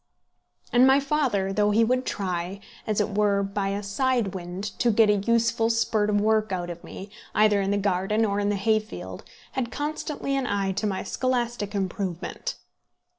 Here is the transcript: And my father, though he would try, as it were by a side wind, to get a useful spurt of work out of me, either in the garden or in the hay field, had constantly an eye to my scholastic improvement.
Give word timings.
And 0.73 0.87
my 0.87 0.99
father, 0.99 1.53
though 1.53 1.69
he 1.69 1.83
would 1.83 2.07
try, 2.07 2.59
as 2.87 2.99
it 2.99 3.11
were 3.15 3.43
by 3.43 3.67
a 3.67 3.83
side 3.83 4.33
wind, 4.33 4.63
to 4.79 4.89
get 4.89 5.11
a 5.11 5.17
useful 5.17 5.69
spurt 5.69 6.09
of 6.09 6.19
work 6.19 6.51
out 6.51 6.71
of 6.71 6.83
me, 6.83 7.11
either 7.35 7.61
in 7.61 7.69
the 7.69 7.77
garden 7.77 8.25
or 8.25 8.39
in 8.39 8.49
the 8.49 8.55
hay 8.55 8.79
field, 8.79 9.23
had 9.51 9.69
constantly 9.71 10.35
an 10.35 10.47
eye 10.47 10.71
to 10.71 10.87
my 10.87 11.03
scholastic 11.03 11.75
improvement. 11.75 12.55